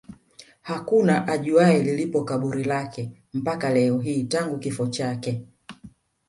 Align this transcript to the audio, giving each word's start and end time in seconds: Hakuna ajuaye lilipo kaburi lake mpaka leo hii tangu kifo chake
Hakuna 0.61 1.27
ajuaye 1.27 1.83
lilipo 1.83 2.23
kaburi 2.23 2.63
lake 2.63 3.23
mpaka 3.33 3.69
leo 3.73 3.99
hii 3.99 4.23
tangu 4.23 4.59
kifo 4.59 4.87
chake 4.87 5.45